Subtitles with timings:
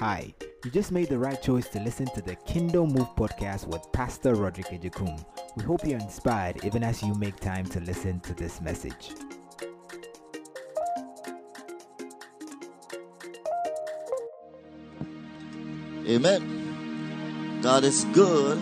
[0.00, 0.32] Hi,
[0.64, 4.34] you just made the right choice to listen to the Kingdom Move podcast with Pastor
[4.34, 5.22] Roderick Ejekum.
[5.56, 9.10] We hope you're inspired even as you make time to listen to this message.
[16.08, 17.60] Amen.
[17.60, 18.56] God is good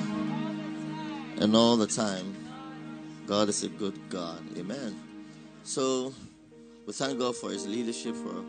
[1.36, 2.34] and all the time.
[3.28, 4.42] God is a good God.
[4.59, 5.00] Amen.
[5.62, 6.12] So
[6.84, 8.42] we thank God for his leadership for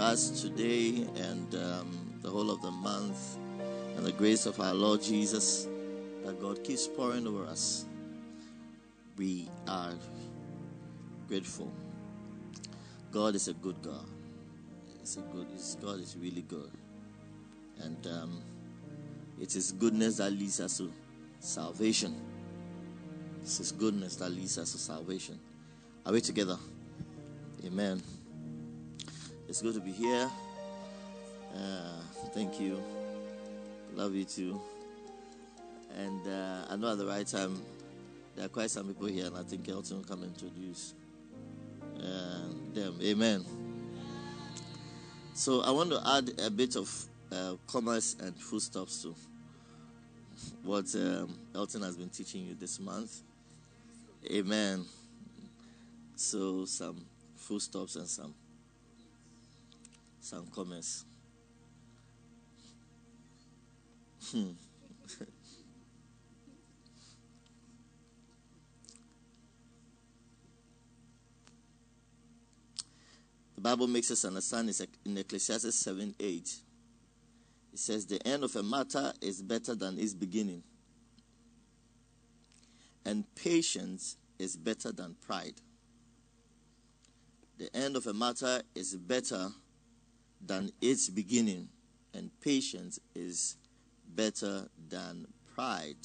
[0.00, 3.36] us today and um, the whole of the month,
[3.96, 5.68] and the grace of our Lord Jesus
[6.24, 7.84] that God keeps pouring over us.
[9.18, 9.92] We are
[11.28, 11.70] grateful.
[13.12, 14.06] God is a good God.
[15.00, 15.46] It's a good.
[15.54, 16.70] It's, God is really good,
[17.82, 18.42] and um,
[19.40, 20.90] it is goodness that leads us to
[21.40, 22.16] salvation.
[23.42, 25.38] It's His goodness that leads us to salvation.
[26.06, 26.56] Are we together?
[27.66, 28.02] Amen.
[29.50, 30.30] It's good to be here.
[31.52, 32.00] Uh,
[32.32, 32.80] thank you.
[33.96, 34.60] Love you too.
[35.98, 37.60] And uh, I know at the right time,
[38.36, 40.94] there are quite some people here, and I think Elton will come introduce
[41.98, 42.96] uh, them.
[43.02, 43.44] Amen.
[45.34, 46.88] So I want to add a bit of
[47.32, 49.16] uh, commerce and foodstuffs to
[50.62, 53.22] what um, Elton has been teaching you this month.
[54.30, 54.84] Amen.
[56.14, 57.04] So some
[57.34, 58.32] foodstuffs and some
[60.20, 61.04] some comments.
[64.30, 64.50] Hmm.
[73.54, 76.56] the Bible makes us understand it's in Ecclesiastes 7 8.
[77.72, 80.62] It says, The end of a matter is better than its beginning,
[83.04, 85.60] and patience is better than pride.
[87.58, 89.50] The end of a matter is better
[90.44, 91.68] than its beginning,
[92.14, 93.56] and patience is
[94.14, 95.96] better than pride.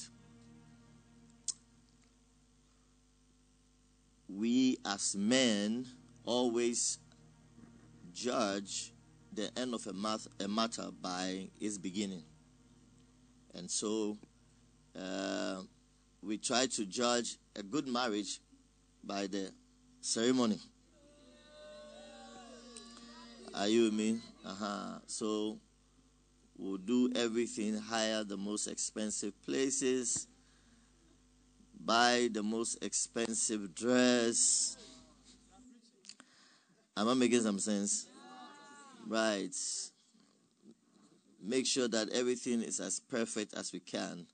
[4.28, 5.86] We as men
[6.24, 6.98] always
[8.12, 8.92] judge
[9.32, 12.24] the end of a, math, a matter by its beginning.
[13.54, 14.16] And so
[14.98, 15.62] uh,
[16.22, 18.40] we try to judge a good marriage
[19.04, 19.52] by the
[20.00, 20.58] ceremony.
[23.56, 24.20] Are you with me?
[24.44, 24.98] Uh-huh.
[25.06, 25.58] So
[26.58, 30.26] we'll do everything, hire the most expensive places,
[31.82, 34.76] buy the most expensive dress.
[36.98, 38.06] Am I making some sense?
[39.08, 39.56] Right.
[41.42, 44.26] Make sure that everything is as perfect as we can.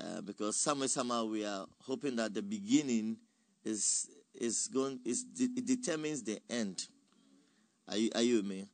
[0.00, 3.18] Uh, because somehow, somehow we are hoping that the beginning
[3.64, 6.88] is is going is it determines the end.
[7.88, 8.66] Are you, are you with me?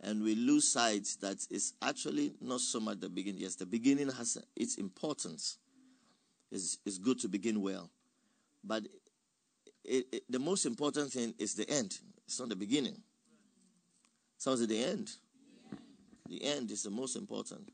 [0.00, 3.40] And we lose sight that it's actually not so much the beginning.
[3.40, 5.58] Yes, the beginning has its importance.
[6.50, 7.90] It's, it's good to begin well.
[8.64, 8.84] But
[9.84, 11.98] it, it, the most important thing is the end.
[12.26, 13.00] It's not the beginning.
[14.36, 15.10] It's the end.
[16.28, 17.70] The end is the most important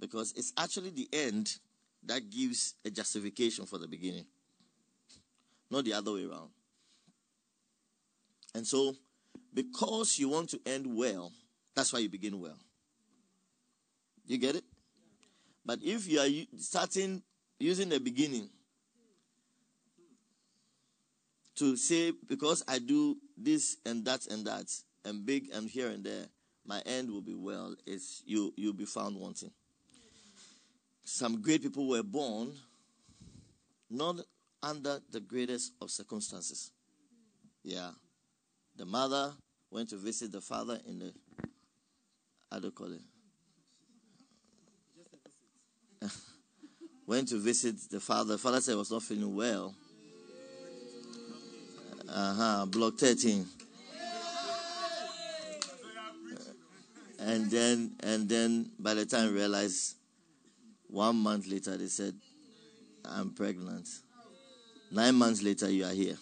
[0.00, 1.56] because it's actually the end
[2.04, 4.26] that gives a justification for the beginning,
[5.70, 6.50] not the other way around.
[8.54, 8.96] And so
[9.52, 11.32] because you want to end well,
[11.74, 12.58] that's why you begin well.
[14.26, 14.64] You get it?
[15.64, 17.22] But if you are starting
[17.58, 18.48] using the beginning
[21.56, 24.66] to say, because I do this and that and that,
[25.04, 26.26] and big and here and there,
[26.64, 29.50] my end will be well, it's you you'll be found wanting.
[31.04, 32.52] Some great people were born
[33.90, 34.16] not
[34.62, 36.70] under the greatest of circumstances.
[37.62, 37.90] Yeah.
[38.76, 39.32] The mother
[39.72, 41.12] went to visit the father in the,
[42.50, 43.00] how do you call it?
[47.06, 48.34] went to visit the father.
[48.34, 49.74] The father said he was not feeling well.
[52.08, 52.66] Uh huh.
[52.66, 53.46] Block 13.
[57.18, 59.94] And then, and then by the time I realized,
[60.88, 62.14] one month later, they said,
[63.04, 63.88] I'm pregnant.
[64.90, 66.16] Nine months later, you are here.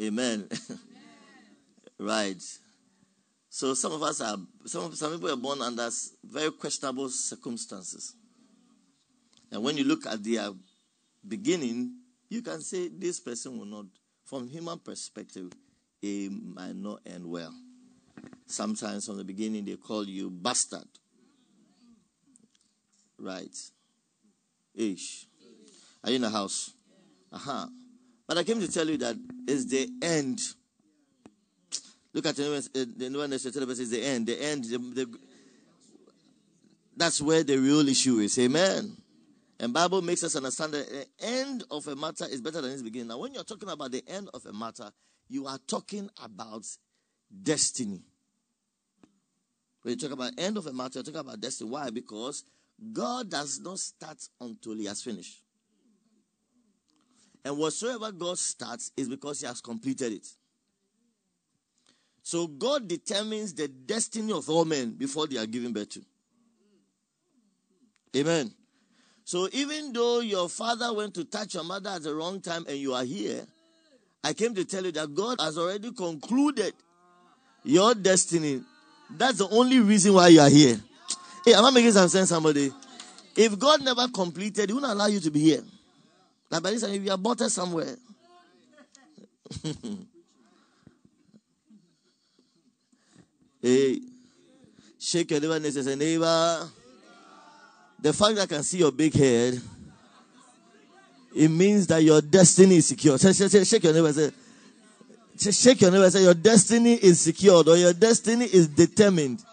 [0.00, 0.48] Amen.
[1.98, 2.42] right.
[3.50, 4.36] So some of us are
[4.66, 5.88] some some people are born under
[6.24, 8.14] very questionable circumstances.
[9.50, 10.50] And when you look at their
[11.26, 11.94] beginning,
[12.28, 13.86] you can say this person will not,
[14.24, 15.50] from human perspective,
[16.02, 17.54] it might not end well.
[18.46, 20.86] Sometimes from the beginning they call you bastard.
[23.18, 23.56] Right.
[24.74, 25.26] Ish.
[26.04, 26.72] Are you in the house?
[27.32, 27.50] Aha.
[27.52, 27.66] Uh-huh.
[28.28, 29.16] But I came to tell you that
[29.48, 30.38] it's the end.
[32.12, 32.44] Look at the
[32.74, 34.26] eh, one that says the end.
[34.26, 34.64] The end.
[34.64, 35.18] The, the,
[36.94, 38.38] that's where the real issue is.
[38.38, 38.96] Amen.
[39.58, 42.82] And Bible makes us understand that the end of a matter is better than its
[42.82, 43.08] beginning.
[43.08, 44.90] Now, when you're talking about the end of a matter,
[45.28, 46.66] you are talking about
[47.42, 48.02] destiny.
[49.82, 51.70] When you talk about end of a matter, you're talking about destiny.
[51.70, 51.88] Why?
[51.88, 52.44] Because
[52.92, 55.42] God does not start until He has finished.
[57.48, 60.28] And whatsoever God starts is because He has completed it.
[62.22, 66.02] So God determines the destiny of all men before they are given birth to.
[68.14, 68.52] Amen.
[69.24, 72.76] So even though your father went to touch your mother at the wrong time and
[72.76, 73.46] you are here,
[74.22, 76.74] I came to tell you that God has already concluded
[77.64, 78.60] your destiny.
[79.08, 80.78] That's the only reason why you are here.
[81.46, 82.70] Hey, am I making some sense, somebody?
[83.34, 85.62] If God never completed, He wouldn't allow you to be here.
[86.50, 87.96] Like by this if you are bought somewhere.
[93.62, 94.00] hey,
[94.98, 96.68] shake your neighbor and say, neighbor.
[98.00, 99.60] The fact that I can see your big head,
[101.34, 103.18] it means that your destiny is secure.
[103.18, 104.30] Shake your neighbor and say,
[105.50, 109.44] shake your neighbor and say, your destiny is secured or your destiny is determined.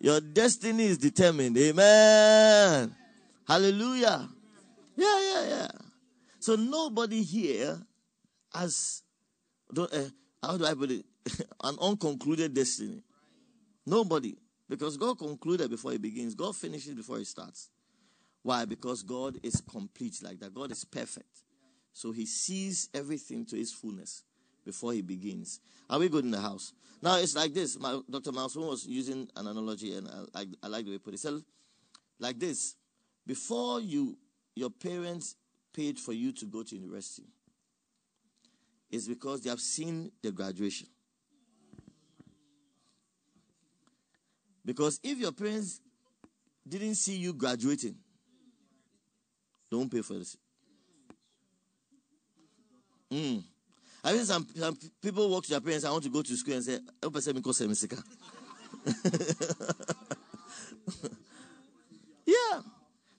[0.00, 1.56] Your destiny is determined.
[1.58, 2.94] Amen.
[3.46, 4.28] Hallelujah.
[4.96, 5.68] Yeah, yeah, yeah.
[6.48, 7.78] So nobody here
[8.54, 9.02] has,
[9.76, 9.86] uh,
[10.42, 11.04] how do I put it,
[11.62, 13.02] an unconcluded destiny.
[13.84, 14.34] Nobody.
[14.66, 17.68] Because God concluded before He begins, God finishes before He starts.
[18.42, 18.64] Why?
[18.64, 20.54] Because God is complete like that.
[20.54, 21.42] God is perfect.
[21.92, 24.22] So He sees everything to His fullness
[24.64, 25.60] before He begins.
[25.90, 26.72] Are we good in the house?
[27.02, 27.78] Now it's like this.
[27.78, 28.32] My, Dr.
[28.32, 31.20] Malson was using an analogy, and I, I, I like the way he put it.
[31.20, 31.42] So,
[32.18, 32.74] like this:
[33.26, 34.16] before you,
[34.56, 35.36] your parents
[35.78, 37.28] paid for you to go to university,
[38.90, 40.88] is because they have seen the graduation.
[44.64, 45.80] Because if your parents
[46.66, 47.94] didn't see you graduating,
[49.70, 50.36] don't pay for this.
[53.12, 53.44] Mm.
[54.02, 56.54] I mean, some, some people walk to their parents, I want to go to school
[56.54, 57.40] and say, help us me
[62.26, 62.62] Yeah.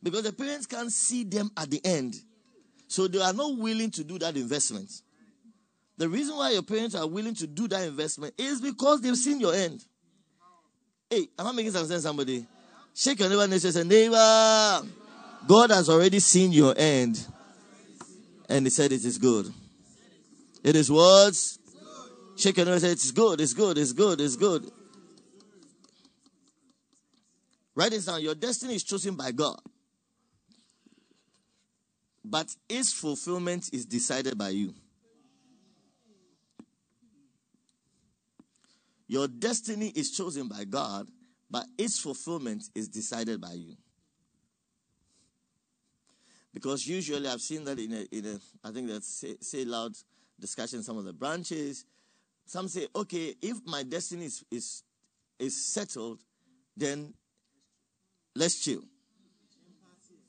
[0.03, 2.15] Because the parents can't see them at the end.
[2.89, 4.89] So they are not willing to do that investment.
[5.97, 9.39] The reason why your parents are willing to do that investment is because they've seen
[9.39, 9.85] your end.
[11.07, 12.47] Hey, am I making some sense, somebody?
[12.95, 14.81] Shake your neighbor and say, neighbor,
[15.47, 17.23] God has already seen your end.
[18.49, 19.53] And he said it is good.
[20.63, 21.59] It is words.
[22.37, 24.71] Shake your neighbor and say, it's good, it's good, it's good, it's good.
[27.75, 28.21] Write this down.
[28.23, 29.61] Your destiny is chosen by God.
[32.23, 34.73] But its fulfillment is decided by you.
[39.07, 41.07] Your destiny is chosen by God,
[41.49, 43.75] but its fulfillment is decided by you.
[46.53, 49.93] Because usually I've seen that in a, in a I think that say, say loud
[50.39, 51.85] discussion, some of the branches.
[52.45, 54.83] Some say, okay, if my destiny is, is,
[55.37, 56.19] is settled,
[56.75, 57.13] then
[58.35, 58.81] let's chill.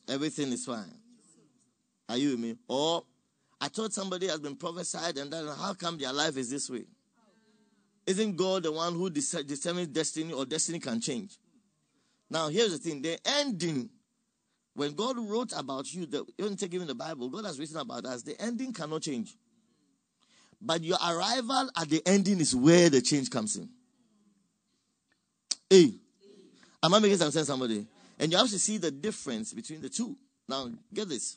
[0.08, 0.99] Everything is fine.
[2.10, 2.56] Are you with me?
[2.66, 3.04] Or
[3.60, 6.84] I thought somebody has been prophesied and then how come their life is this way?
[8.04, 11.38] Isn't God the one who determines destiny or destiny can change?
[12.28, 13.90] Now, here's the thing the ending,
[14.74, 18.22] when God wrote about you, the, even taking the Bible, God has written about us,
[18.22, 19.36] the ending cannot change.
[20.60, 23.68] But your arrival at the ending is where the change comes in.
[25.68, 25.94] Hey,
[26.82, 27.86] am I making some sense, somebody?
[28.18, 30.16] And you have to see the difference between the two.
[30.48, 31.36] Now, get this.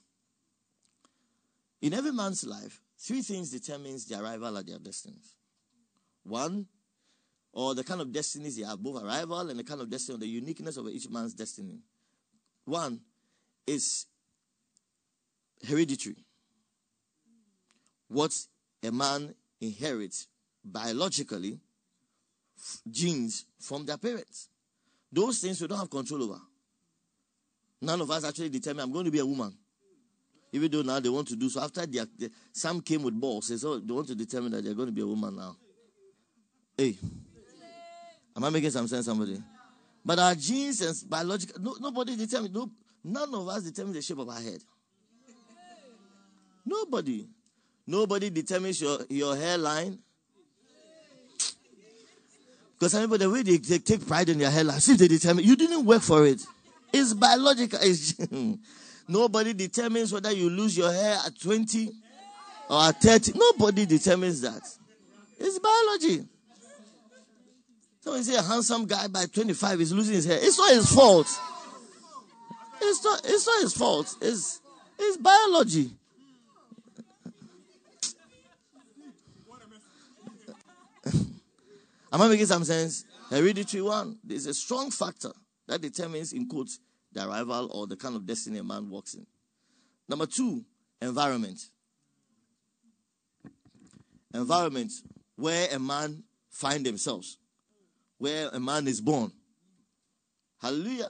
[1.84, 5.36] In every man's life, three things determines the arrival at their destinies.
[6.24, 6.66] One,
[7.52, 10.28] or the kind of destinies they have, both arrival and the kind of destiny, the
[10.28, 11.80] uniqueness of each man's destiny.
[12.64, 13.02] One
[13.68, 14.06] is
[15.68, 16.24] hereditary.
[18.08, 18.34] What
[18.82, 20.28] a man inherits
[20.64, 21.60] biologically,
[22.90, 24.48] genes from their parents.
[25.12, 26.40] Those things we don't have control over.
[27.82, 29.58] None of us actually determine I'm going to be a woman.
[30.54, 31.62] Even though now they want to do so.
[31.62, 32.00] After they,
[32.52, 35.02] some came with balls, they, so they want to determine that they're going to be
[35.02, 35.56] a woman now.
[36.78, 36.96] Hey.
[38.38, 39.42] Am I making some sense, somebody?
[40.06, 42.70] But our genes and biological, no, nobody determines, no,
[43.04, 44.62] none of us determine the shape of our head.
[46.66, 47.28] Nobody.
[47.88, 49.98] Nobody determines your, your hairline.
[52.78, 55.46] Because some people, the way they, they take pride in their hairline, see they determine,
[55.46, 56.42] you didn't work for it.
[56.92, 57.80] It's biological.
[57.82, 58.14] It's,
[59.08, 61.92] nobody determines whether you lose your hair at 20
[62.70, 63.34] or at 30.
[63.36, 64.62] Nobody determines that.
[65.40, 66.28] It's biology.
[68.02, 70.38] Someone say a handsome guy by 25 is losing his hair.
[70.42, 71.28] It's not his fault.
[72.82, 74.16] It's not, it's not his fault.
[74.22, 74.60] It's,
[75.00, 75.92] it's biology.
[82.12, 83.06] Am I making some sense?
[83.30, 84.18] Hereditary one.
[84.24, 85.32] There's a strong factor
[85.68, 86.80] that determines, in quotes,
[87.14, 89.26] the arrival or the kind of destiny a man walks in.
[90.08, 90.66] Number two,
[91.02, 91.60] environment.
[94.34, 94.92] Environment
[95.36, 97.38] where a man finds themselves,
[98.18, 99.32] where a man is born.
[100.62, 101.10] Hallelujah.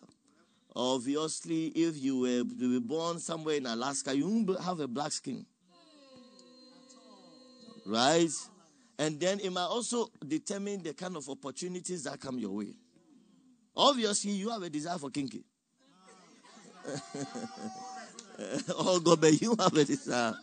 [0.75, 5.11] Obviously, if you were to be born somewhere in Alaska, you won't have a black
[5.11, 5.45] skin.
[7.85, 8.29] Right?
[8.97, 12.73] And then it might also determine the kind of opportunities that come your way.
[13.75, 15.43] Obviously, you have a desire for kinky.
[18.69, 20.35] oh God, but you have a desire.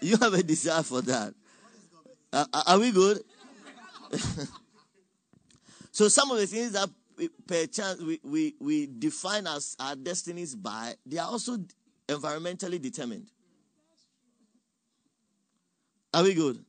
[0.00, 1.34] You have a desire for that.
[2.32, 3.22] Uh, are we good?
[5.92, 6.88] so some of the things that
[7.46, 11.58] per chance we, we, we define as our destinies by, they are also
[12.08, 13.28] environmentally determined.
[16.12, 16.64] Are we good?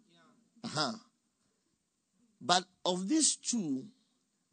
[0.63, 0.93] Uh-huh.
[2.41, 3.85] But of these two,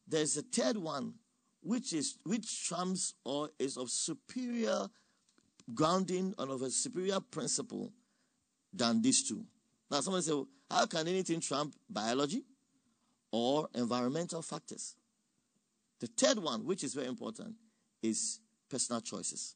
[0.07, 1.15] there's a third one
[1.63, 4.89] which is which trumps or is of superior
[5.75, 7.93] grounding and of a superior principle
[8.73, 9.45] than these two.
[9.91, 10.33] Now, someone say,
[10.71, 12.43] how can anything trump biology
[13.31, 14.97] or environmental factors?
[16.01, 17.55] The third one, which is very important,
[18.03, 19.55] is personal choices.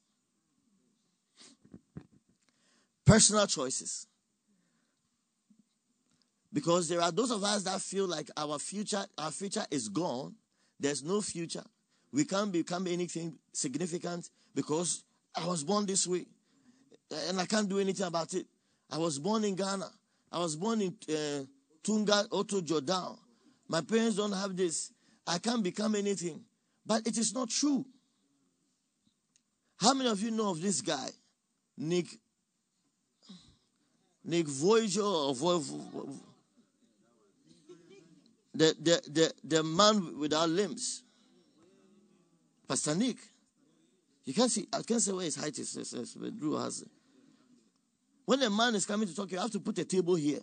[3.05, 4.07] Personal choices.
[6.53, 10.35] Because there are those of us that feel like our future, our future is gone.
[10.79, 11.65] There's no future.
[12.17, 15.05] We can't become anything significant because
[15.35, 16.25] I was born this way.
[17.29, 18.47] And I can't do anything about it.
[18.91, 19.91] I was born in Ghana.
[20.33, 21.45] I was born in uh,
[21.83, 23.19] Tunga, Oto, Jordan.
[23.69, 24.93] My parents don't have this.
[25.27, 26.41] I can't become anything.
[26.87, 27.85] But it is not true.
[29.77, 31.11] How many of you know of this guy,
[31.77, 32.07] Nick
[34.25, 35.35] Nick Vujicic or
[38.55, 41.03] the, the, the, the man without limbs?
[42.69, 43.17] Pastor Nick.
[44.25, 46.85] You can't see, I can't say where his height is, but Drew has.
[48.25, 50.41] When a man is coming to talk, you have to put a table here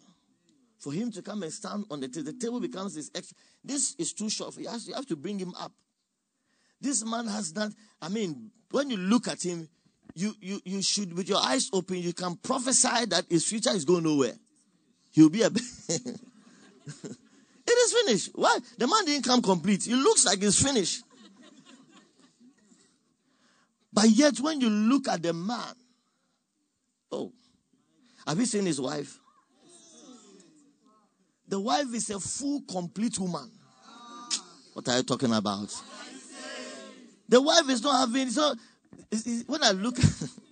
[0.80, 2.32] for him to come and stand on the table.
[2.32, 3.36] The table becomes this extra.
[3.63, 4.58] This is too short.
[4.58, 5.74] You have, to, you have to bring him up.
[6.80, 9.68] This man has done, I mean, when you look at him,
[10.15, 13.84] you, you, you should, with your eyes open, you can prophesy that his future is
[13.86, 14.34] going nowhere.
[15.12, 15.48] He'll be a.
[15.48, 16.20] it
[17.68, 18.30] is finished.
[18.34, 18.60] Why?
[18.77, 19.84] The man didn't come complete.
[19.84, 21.03] He looks like he's finished.
[23.94, 25.76] But yet, when you look at the man,
[27.12, 27.32] oh,
[28.26, 29.20] have you seen his wife?
[31.48, 33.52] The wife is a full, complete woman.
[34.74, 35.72] What are you talking about?
[37.30, 38.56] The wife is not having so.
[39.46, 39.98] When I look,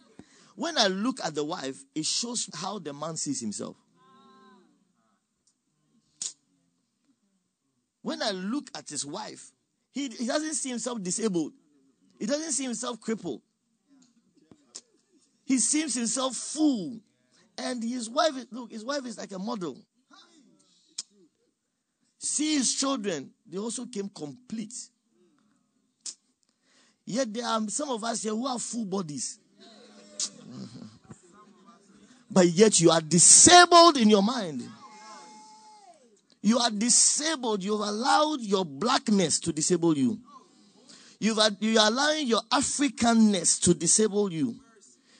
[0.55, 3.75] when I look at the wife, it shows how the man sees himself.
[8.03, 9.51] When I look at his wife,
[9.91, 11.53] he, he doesn't see himself disabled.
[12.21, 13.41] He doesn't see himself crippled.
[15.43, 16.99] He sees himself full.
[17.57, 19.75] And his wife, look, his wife is like a model.
[22.19, 24.71] See his children, they also came complete.
[27.07, 29.39] Yet there are some of us here who have full bodies.
[32.29, 34.61] but yet you are disabled in your mind.
[36.43, 37.63] You are disabled.
[37.63, 40.19] You've allowed your blackness to disable you.
[41.21, 44.55] You've, you are allowing your Africanness to disable you.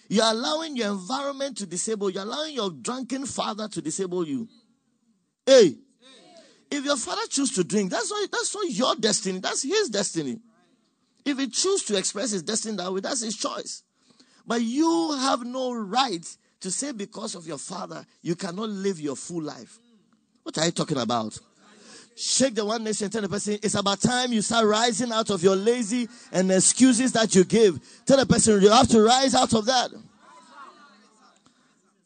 [0.10, 2.16] You're allowing your environment to disable you.
[2.16, 4.48] You're allowing your drunken father to disable you.
[5.46, 5.76] Hey,
[6.72, 9.38] if your father chooses to drink, that's not, that's not your destiny.
[9.38, 10.40] That's his destiny.
[11.24, 13.84] If he chooses to express his destiny that way, that's his choice.
[14.48, 16.26] But you have no right
[16.62, 19.78] to say because of your father, you cannot live your full life.
[20.42, 21.38] What are you talking about?
[22.16, 25.42] Shake the one nation, tell the person, it's about time you start rising out of
[25.42, 27.80] your lazy and excuses that you give.
[28.06, 29.92] Tell the person, you have to rise out of that.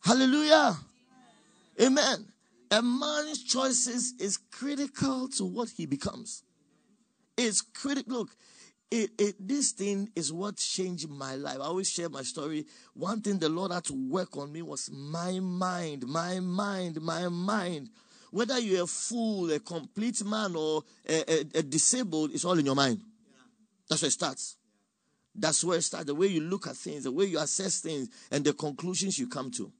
[0.01, 0.77] Hallelujah.
[1.81, 2.25] Amen.
[2.71, 6.43] A man's choices is critical to what he becomes.
[7.37, 8.19] It's critical.
[8.19, 8.29] Look,
[8.91, 11.57] it, it, this thing is what changed my life.
[11.59, 12.65] I always share my story.
[12.93, 17.27] One thing the Lord had to work on me was my mind, my mind, my
[17.27, 17.89] mind.
[18.35, 22.65] Whether you're a fool, a complete man, or a, a, a disabled, it's all in
[22.65, 22.99] your mind.
[23.87, 24.57] That's where it starts.
[25.33, 26.05] That's where it starts.
[26.05, 29.29] The way you look at things, the way you assess things, and the conclusions you
[29.29, 29.71] come to.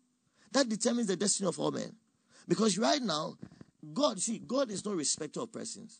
[0.53, 1.97] That determines the destiny of all men.
[2.47, 3.33] Because right now,
[3.93, 6.00] God, see, God is no respecter of persons.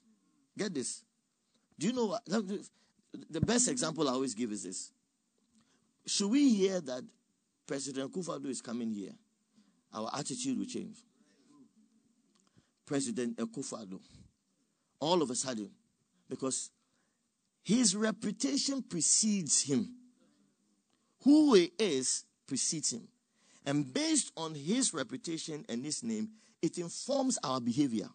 [0.58, 1.04] Get this.
[1.78, 2.26] Do you know what?
[2.26, 4.94] The best example I always give is this.
[6.08, 7.04] Should we hear that
[7.68, 9.12] President Akufo-Addo is coming here,
[9.94, 11.04] our attitude will change.
[12.86, 14.00] President Akufo-Addo,
[15.00, 15.70] all of a sudden,
[16.30, 16.70] because
[17.64, 19.96] his reputation precedes him.
[21.24, 23.08] Who he is precedes him.
[23.66, 26.30] And based on his reputation and his name,
[26.62, 28.10] it informs our behavior.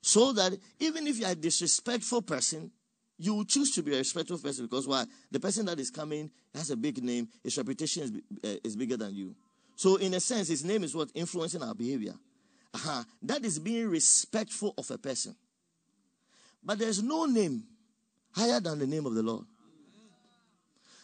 [0.00, 2.70] So that even if you are a disrespectful person,
[3.18, 5.04] you will choose to be a respectful person because why?
[5.32, 8.12] The person that is coming has a big name, his reputation is,
[8.44, 9.34] uh, is bigger than you.
[9.74, 12.14] So, in a sense, his name is what influencing our behavior.
[12.74, 13.04] Uh-huh.
[13.22, 15.34] That is being respectful of a person.
[16.62, 17.64] But there's no name
[18.32, 19.44] higher than the name of the Lord.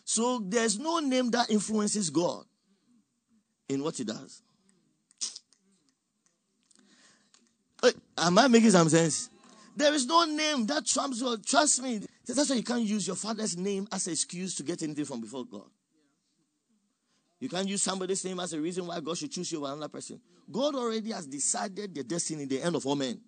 [0.05, 2.45] So there's no name that influences God
[3.69, 4.43] in what he does.
[8.17, 9.29] Am I making some sense?
[9.77, 11.45] There is no name that trumps God.
[11.45, 12.01] Trust me.
[12.27, 15.21] That's why you can't use your father's name as an excuse to get anything from
[15.21, 15.69] before God.
[17.45, 19.89] You can't use somebody's name as a reason why God should choose you over another
[19.89, 20.19] person.
[20.51, 23.21] God already has decided the destiny, the end of all men.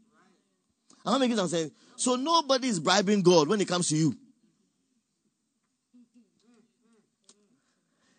[1.05, 1.71] Am I making some sense?
[1.97, 4.17] So nobody is bribing God when it comes to you.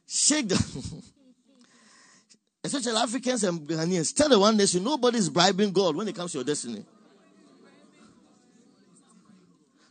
[0.08, 0.54] Shake the.
[2.64, 4.16] Especially Africans and Ghanaians.
[4.16, 6.86] Tell the one nation nobody is bribing God when it comes to your destiny.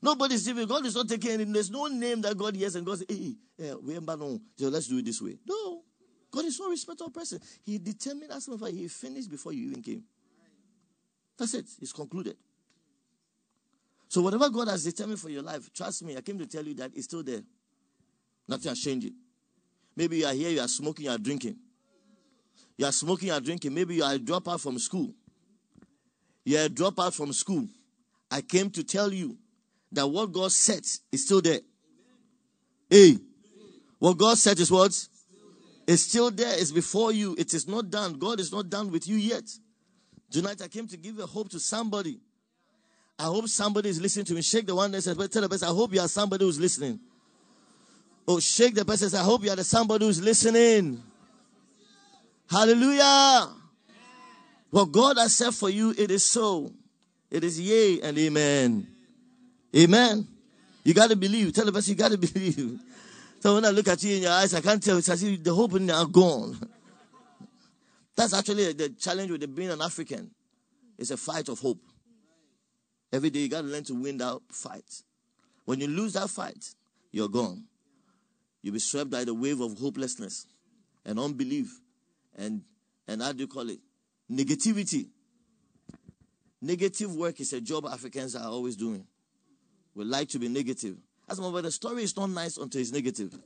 [0.01, 2.99] Nobody's even, God is not taking any, there's no name that God hears and God
[2.99, 5.37] says, hey, yeah, we no, so let's do it this way.
[5.45, 5.83] No.
[6.37, 7.41] God is no respectful person.
[7.65, 10.03] He determined as a he finished before you even came.
[11.39, 11.65] That's it.
[11.81, 12.37] It's concluded.
[14.09, 16.75] So whatever God has determined for your life, trust me, I came to tell you
[16.75, 17.41] that it's still there.
[18.47, 19.13] Nothing has changed.
[19.97, 21.57] Maybe you are here, you are smoking, you are drinking.
[22.77, 23.73] You are smoking, you are drinking.
[23.73, 25.15] Maybe you are a dropout from school.
[26.45, 27.67] You are a dropout from school.
[28.31, 29.39] I came to tell you
[29.91, 31.61] that what God said is still there.
[32.91, 33.17] Hey,
[33.99, 34.93] what God said is what?
[35.87, 36.59] It's still there.
[36.59, 37.35] It's before you.
[37.39, 38.19] It is not done.
[38.19, 39.45] God is not done with you yet.
[40.31, 42.19] Tonight I came to give a hope to somebody.
[43.19, 44.43] I hope somebody is listening to me.
[44.43, 47.01] Shake the one that says, tell the person, I hope you are somebody who's listening.
[48.29, 49.17] Oh, shake the person.
[49.19, 51.03] I hope you are the somebody who's listening.
[52.51, 53.49] Hallelujah.
[54.71, 56.73] What God has said for you, it is so.
[57.31, 58.87] It is yea and amen.
[59.75, 60.27] Amen.
[60.85, 61.53] You got to believe.
[61.53, 62.79] Tell the person you got to believe.
[63.41, 64.97] So when I look at you in your eyes, I can't tell.
[64.97, 66.59] It's as if the hope in are gone.
[68.17, 70.31] That's actually the challenge with being an African.
[70.99, 71.81] It's a fight of hope.
[73.13, 75.03] Every day you got to learn to win that fight.
[75.65, 76.75] When you lose that fight,
[77.13, 77.65] you're gone.
[78.63, 80.47] You'll be swept by the wave of hopelessness
[81.05, 81.81] and unbelief
[82.37, 82.63] and
[83.09, 83.79] and how do you call it?
[84.31, 85.07] Negativity.
[86.61, 89.07] Negative work is a job Africans are always doing.
[89.95, 90.97] We like to be negative.
[91.29, 93.37] As but the story is not nice until it's negative.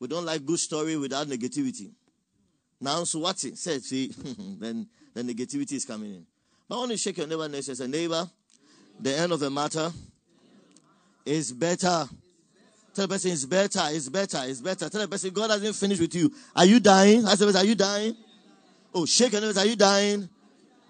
[0.00, 1.92] We don't like good story without negativity.
[2.80, 3.02] Now,
[3.44, 3.58] it?
[3.58, 4.08] Said, see,
[4.58, 6.26] then the negativity is coming in.
[6.68, 8.28] But I to shake your neighbor and say, neighbor,
[9.00, 9.90] the end of the matter
[11.24, 12.08] is better.
[12.94, 14.88] Tell the person it's better, it's better, it's better.
[14.88, 16.32] Tell the person God hasn't finished with you.
[16.54, 17.22] Are you dying?
[17.22, 18.16] The person, are you dying?
[18.94, 20.28] Oh, shake your neighbor, are you dying?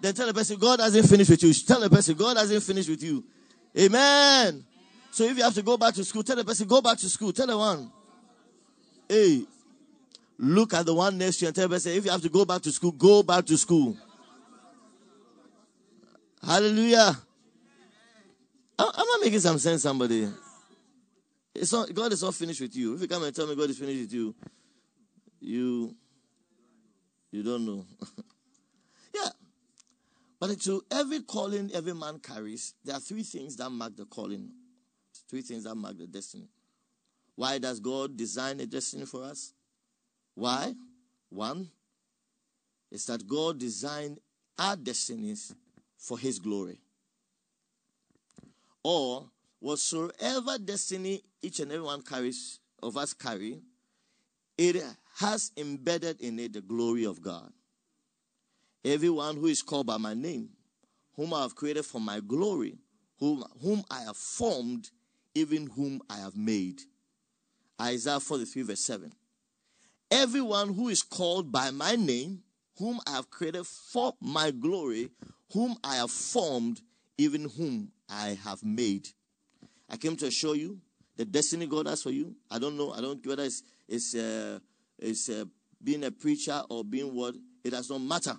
[0.01, 1.53] Then tell the person God hasn't finished with you.
[1.53, 3.23] Tell the person God hasn't finished with you.
[3.77, 4.65] Amen.
[5.11, 7.09] So if you have to go back to school, tell the person go back to
[7.09, 7.33] school.
[7.33, 7.91] Tell the one.
[9.07, 9.43] Hey,
[10.37, 12.29] look at the one next to you and tell the person if you have to
[12.29, 13.97] go back to school, go back to school.
[16.41, 17.17] Hallelujah.
[18.79, 20.29] Am I making some sense, somebody?
[21.53, 22.95] It's not, God is not finished with you.
[22.95, 24.35] If you come and tell me God is finished with you,
[25.41, 25.95] you
[27.31, 27.85] you don't know.
[30.39, 34.51] But to every calling every man carries, there are three things that mark the calling.
[35.29, 36.47] Three things that mark the destiny.
[37.35, 39.53] Why does God design a destiny for us?
[40.35, 40.73] Why?
[41.29, 41.69] One
[42.91, 44.19] is that God designed
[44.57, 45.53] our destinies
[45.97, 46.79] for his glory.
[48.83, 53.61] Or whatsoever destiny each and every one carries of us carry,
[54.57, 54.83] it
[55.17, 57.51] has embedded in it the glory of God.
[58.83, 60.49] Everyone who is called by my name,
[61.15, 62.77] whom I have created for my glory,
[63.19, 64.89] whom, whom I have formed,
[65.35, 66.81] even whom I have made.
[67.81, 69.11] Isaiah 43, verse 7.
[70.11, 72.41] Everyone who is called by my name,
[72.77, 75.09] whom I have created for my glory,
[75.53, 76.81] whom I have formed,
[77.17, 79.09] even whom I have made.
[79.89, 80.79] I came to assure you
[81.17, 82.33] the destiny God has for you.
[82.49, 82.93] I don't know.
[82.93, 84.59] I don't whether it's, it's, uh,
[84.97, 85.45] it's uh,
[85.83, 87.35] being a preacher or being what.
[87.61, 88.37] It does not matter.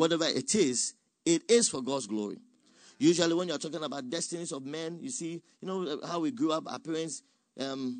[0.00, 0.94] Whatever it is,
[1.26, 2.38] It is for God's glory.
[2.98, 6.52] Usually, when you're talking about destinies of men, you see, you know how we grew
[6.52, 6.64] up.
[6.66, 7.22] Our parents,
[7.58, 7.98] um,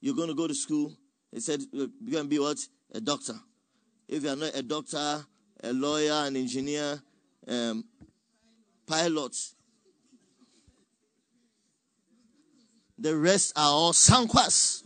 [0.00, 0.96] you're going to go to school.
[1.32, 2.58] They said you're going to be what
[2.92, 3.34] a doctor.
[4.06, 5.24] If you're not a doctor,
[5.64, 7.02] a lawyer, an engineer,
[7.48, 7.84] um,
[8.86, 9.36] pilot,
[12.96, 14.84] the rest are all sankwas.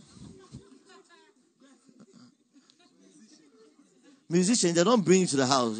[4.29, 5.79] Musicians, they don't bring you to the house.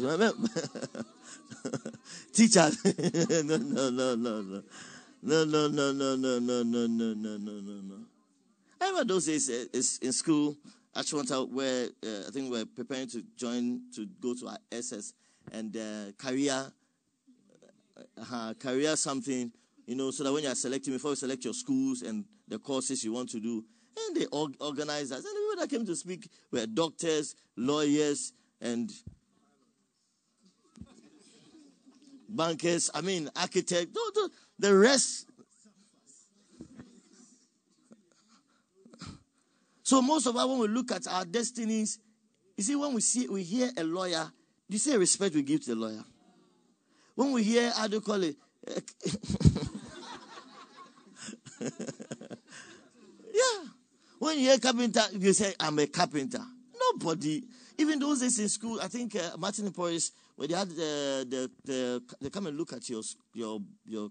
[2.32, 2.70] Teacher,
[3.44, 4.62] no, no, no, no, no.
[5.22, 7.96] No, no, no, no, no, no, no, no, no, no, no, no.
[8.80, 9.64] I remember those days uh,
[10.06, 10.56] in school
[11.02, 15.12] Toronto where uh, I think we are preparing to join to go to our SS
[15.52, 16.72] and uh, career,
[18.32, 19.50] uh, career something,
[19.86, 22.58] you know, so that when you are selecting, before you select your schools and the
[22.58, 23.64] courses you want to do,
[23.96, 24.26] and the
[24.60, 25.18] organize us.
[25.18, 28.90] And the people that came to speak were doctors, lawyers, and
[32.28, 32.90] bankers.
[32.94, 33.98] I mean, architects.
[34.58, 35.26] The rest.
[39.82, 41.98] So most of us, when we look at our destinies,
[42.56, 44.32] you see, when we see, we hear a lawyer.
[44.68, 46.02] You see, respect we give to the lawyer.
[47.14, 48.36] When we hear, how do you call it?
[53.32, 53.68] yeah.
[54.18, 56.42] When you hear carpenter, you say, I'm a carpenter.
[56.92, 57.42] Nobody,
[57.78, 61.50] even those days in school, I think uh, Martin Porres, when they had the, the,
[61.64, 63.02] the, they come and look at your,
[63.34, 64.10] your, your,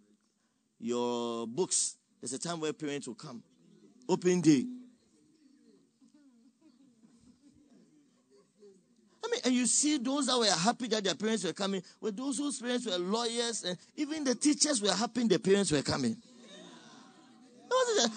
[0.80, 3.42] your books, there's a time where parents will come.
[4.08, 4.66] Open day.
[9.24, 12.12] I mean, and you see those that were happy that their parents were coming, were
[12.12, 16.16] those whose parents were lawyers, and even the teachers were happy their parents were coming.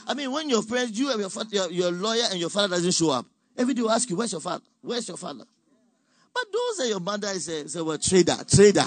[0.06, 2.92] I mean, when your friends, you and your your, your lawyer and your father doesn't
[2.92, 3.26] show up,
[3.56, 4.64] every day will ask you, "Where's your father?
[4.82, 5.44] Where's your father?"
[6.34, 8.84] But those are your mother is a, is a well, trader, trader.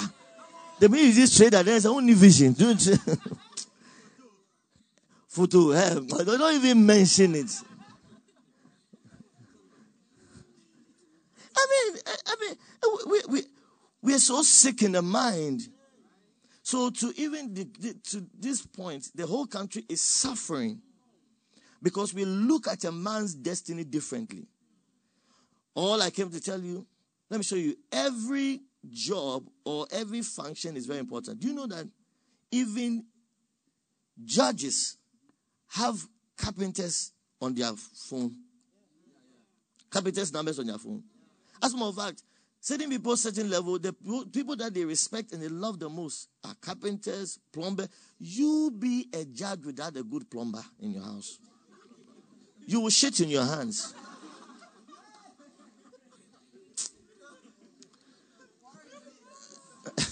[0.79, 2.53] The minute you this trader, there's only vision.
[2.53, 2.81] Don't
[5.27, 5.71] photo.
[5.71, 5.99] Eh?
[6.09, 7.51] Don't even mention it.
[11.55, 12.55] I mean, I mean,
[13.05, 13.43] we, we,
[14.01, 15.67] we are so sick in the mind
[16.71, 20.79] so, to even the, the, to this point, the whole country is suffering
[21.83, 24.47] because we look at a man's destiny differently.
[25.75, 26.87] All I came to tell you,
[27.29, 27.75] let me show you.
[27.91, 31.41] Every job or every function is very important.
[31.41, 31.89] Do you know that
[32.51, 33.03] even
[34.23, 34.95] judges
[35.71, 36.07] have
[36.37, 38.33] carpenters on their phone?
[39.89, 41.03] Carpenters' numbers on their phone.
[41.61, 42.23] As a matter of fact,
[42.63, 43.91] Certain people, certain level, the
[44.31, 47.87] people that they respect and they love the most are carpenters, plumber.
[48.19, 51.39] You be a judge without a good plumber in your house.
[52.67, 53.95] You will shit in your hands.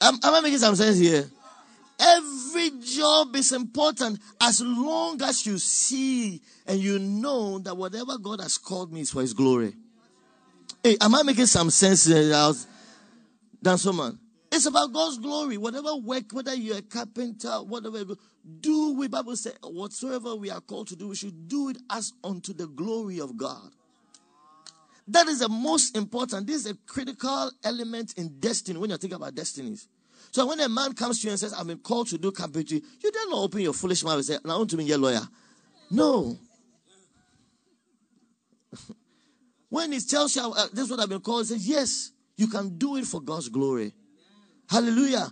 [0.00, 1.30] am, am I making some sense here?
[1.98, 8.40] Every job is important as long as you see and you know that whatever God
[8.40, 9.74] has called me is for His glory.
[10.82, 12.30] Hey, am I making some sense here?
[13.62, 14.18] Dan someone.
[14.52, 15.56] It's about God's glory.
[15.58, 18.14] Whatever work, whether you're a carpenter, whatever,
[18.60, 22.12] do we Bible say whatsoever we are called to do, we should do it as
[22.22, 23.70] unto the glory of God.
[25.08, 26.46] That is the most important.
[26.46, 29.88] This is a critical element in destiny when you think about destinies.
[30.30, 32.82] So when a man comes to you and says, I've been called to do carpentry,
[33.02, 35.26] you not open your foolish mouth and say, I want to be your lawyer.
[35.90, 36.36] No.
[39.68, 42.48] when he tells you, uh, this is what I've been called, he says, yes, you
[42.48, 43.94] can do it for God's glory.
[44.68, 45.30] Hallelujah.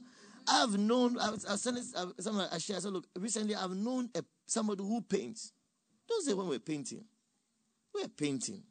[0.48, 3.74] I've known, I, I sent it, I, someone, I shared, I said, look, recently I've
[3.74, 5.52] known a, somebody who paints.
[6.08, 7.04] Don't say when we're painting.
[7.94, 8.62] We're painting.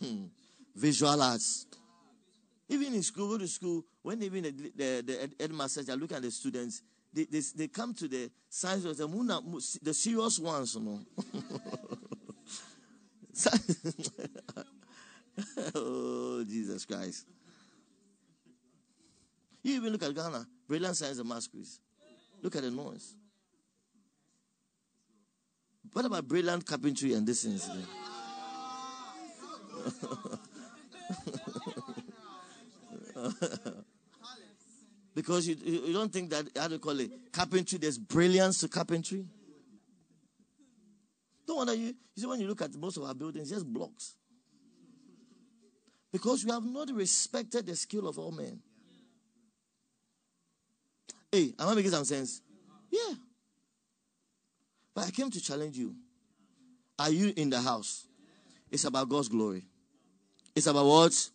[0.74, 1.66] Visual arts.
[2.70, 6.22] Even in school, go to school, when even the, the, the headmasters are looking at
[6.22, 9.08] the students, they, they, they come to the science of the,
[9.82, 11.00] the serious ones, you know.
[15.74, 17.26] oh, Jesus Christ.
[19.64, 21.80] You even look at Ghana, brilliant science and quiz.
[22.40, 23.16] Look at the noise.
[25.92, 27.86] What about brilliant carpentry and this incident?
[35.14, 38.68] because you, you don't think that, how do you call it, carpentry, there's brilliance to
[38.68, 39.26] carpentry?
[41.46, 44.14] Don't wonder you, you see, when you look at most of our buildings, just blocks.
[46.12, 48.60] Because we have not respected the skill of all men.
[51.30, 52.40] Hey, am I making some sense?
[52.90, 53.14] Yeah.
[54.94, 55.94] But I came to challenge you.
[56.98, 58.06] Are you in the house?
[58.70, 59.64] It's about God's glory.
[60.54, 61.30] It's about what?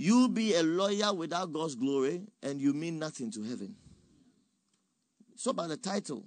[0.00, 3.76] You be a lawyer without God's glory and you mean nothing to heaven.
[5.34, 6.24] It's not about the title.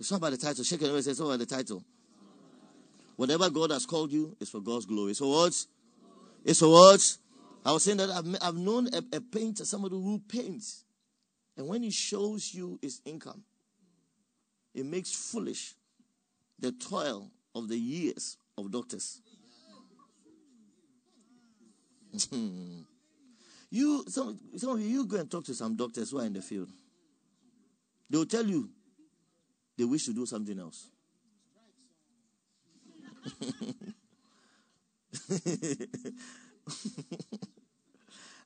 [0.00, 0.64] It's not about the title.
[0.64, 1.00] Shake it away.
[1.00, 1.84] It's not about the title.
[3.16, 5.12] Whatever God has called you is for God's glory.
[5.12, 5.52] So what?
[6.42, 7.18] It's for what?
[7.66, 10.84] I was saying that I've, I've known a, a painter, somebody who paints.
[11.58, 13.42] And when he shows you his income,
[14.74, 15.74] it makes foolish
[16.58, 19.20] the toil of the years of doctors.
[23.70, 26.32] you some, some of you, you go and talk to some doctors who are in
[26.32, 26.68] the field.
[28.08, 28.68] They will tell you
[29.76, 30.88] they wish to do something else.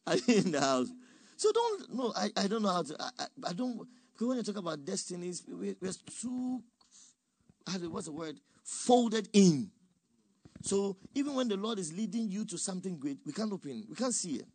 [0.06, 0.88] Are you in the house?
[1.36, 3.76] So don't no, I, I don't know how to I, I, I don't
[4.12, 6.62] because when you talk about destinies, we, we're too
[7.88, 8.40] what's the word?
[8.64, 9.70] Folded in.
[10.62, 13.94] So even when the Lord is leading you to something great, we can't open, we
[13.94, 14.46] can't see it.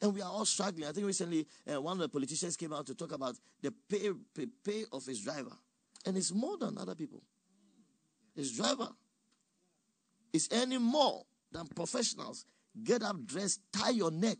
[0.00, 0.88] And we are all struggling.
[0.88, 4.10] I think recently uh, one of the politicians came out to talk about the pay,
[4.34, 5.52] pay, pay of his driver.
[6.04, 7.22] And it's more than other people.
[8.34, 8.88] His driver
[10.32, 12.44] is earning more than professionals.
[12.82, 14.38] Get up, dress, tie your neck,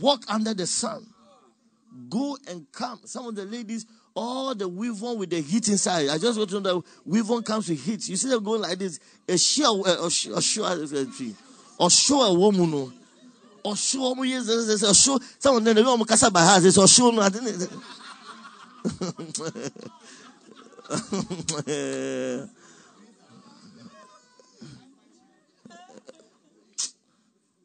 [0.00, 1.06] walk under the sun,
[2.08, 3.00] go and come.
[3.04, 6.08] Some of the ladies all the weave on with the heat inside.
[6.08, 8.08] I just want to know that weave on comes with heat.
[8.08, 8.98] You see them going like this.
[9.28, 10.34] A shear, a shear,
[11.78, 12.92] or show a woman,
[13.76, 15.64] show a show someone.
[15.64, 15.76] Then
[16.32, 16.98] by house.
[16.98, 17.20] No.
[17.20, 17.70] I didn't.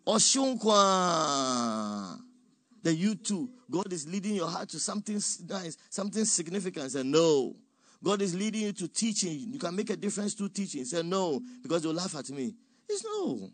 [0.06, 0.80] Oshunkwa.
[2.84, 6.92] Then you too, God is leading your heart to something nice, something significant.
[6.92, 7.56] Say no.
[8.04, 9.52] God is leading you to teaching.
[9.52, 10.84] You can make a difference to teaching.
[10.86, 12.56] Say no, because they'll laugh at me.
[12.90, 13.52] It's no.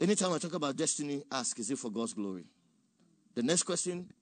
[0.00, 2.44] Anytime I talk about destiny, ask, is it for God's glory?
[3.34, 4.12] The next question,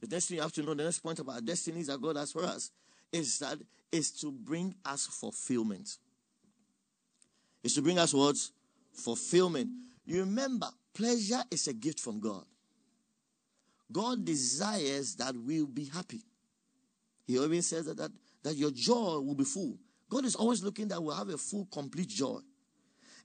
[0.00, 2.30] the next thing you have to know, the next point about destinies that God has
[2.30, 2.70] for us
[3.10, 3.58] is that
[3.90, 5.98] is to bring us fulfillment.
[7.64, 8.36] Is to bring us what?
[8.92, 9.70] Fulfillment.
[10.04, 12.44] You remember, pleasure is a gift from God.
[13.90, 16.22] God desires that we'll be happy.
[17.26, 18.10] He always says that, that,
[18.42, 19.76] that your joy will be full.
[20.08, 22.40] God is always looking that we'll have a full, complete joy.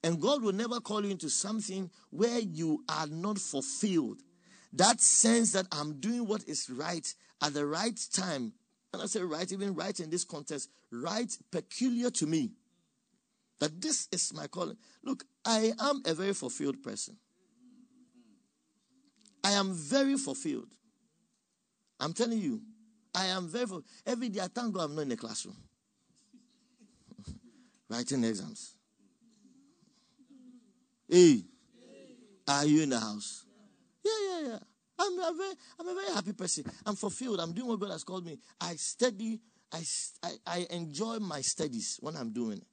[0.04, 4.22] And God will never call you into something where you are not fulfilled.
[4.74, 8.54] That sense that I'm doing what is right at the right time.
[8.94, 12.52] And I say right, even right in this context, right peculiar to me.
[13.60, 14.78] That this is my calling.
[15.04, 17.16] Look, I am a very fulfilled person.
[19.42, 20.68] I am very fulfilled.
[22.02, 22.62] I'm telling you,
[23.16, 23.86] I am very fulfilled.
[24.06, 25.56] Every day I thank God I'm not in the classroom.
[27.90, 28.76] Writing exams.
[31.08, 31.44] Hey,
[32.46, 33.46] are you in the house?
[34.04, 34.60] Yeah, yeah, yeah.
[35.00, 36.66] I'm a very, I'm a very happy person.
[36.86, 37.40] I'm fulfilled.
[37.40, 38.38] I'm doing what God has called me.
[38.60, 39.40] I study.
[39.72, 39.82] I,
[40.24, 42.68] I, I enjoy my studies when I'm doing it.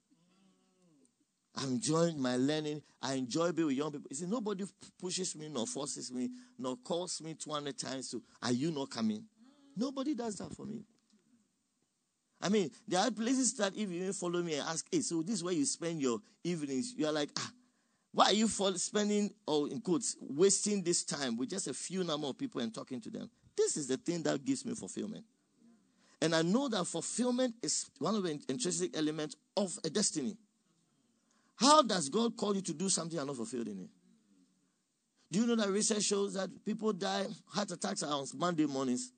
[1.57, 2.83] I'm enjoying my learning.
[3.01, 4.09] I enjoy being with young people.
[4.11, 4.65] You see, nobody
[5.01, 9.25] pushes me, nor forces me, nor calls me 200 times to, are you not coming?
[9.77, 10.83] Nobody does that for me.
[12.41, 15.37] I mean, there are places that if you follow me and ask, hey, so this
[15.37, 17.51] is where you spend your evenings, you are like, ah,
[18.13, 22.27] why are you spending, or in quotes, wasting this time with just a few number
[22.27, 23.31] of people and talking to them?
[23.57, 25.25] This is the thing that gives me fulfillment.
[26.21, 30.37] And I know that fulfillment is one of the intrinsic elements of a destiny.
[31.57, 33.89] How does God call you to do something and not fulfilled in it?
[35.31, 39.13] Do you know that research shows that people die, heart attacks are on Monday mornings?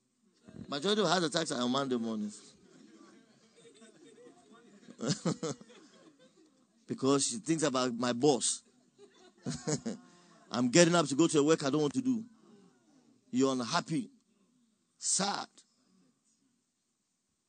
[0.67, 2.39] Majority of heart attacks are on Monday mornings.
[6.87, 8.63] because she thinks about my boss.
[10.51, 12.23] I'm getting up to go to a work I don't want to do.
[13.31, 14.09] You're unhappy,
[14.97, 15.47] sad.